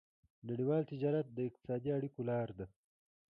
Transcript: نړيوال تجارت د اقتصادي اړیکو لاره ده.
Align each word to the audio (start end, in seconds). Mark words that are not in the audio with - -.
نړيوال 0.49 0.83
تجارت 0.91 1.25
د 1.31 1.37
اقتصادي 1.49 1.89
اړیکو 1.97 2.19
لاره 2.29 2.53
ده. 2.59 2.65